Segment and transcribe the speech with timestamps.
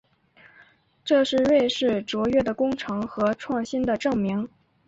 [1.05, 4.49] 这是瑞士卓越的工程和创新的证明。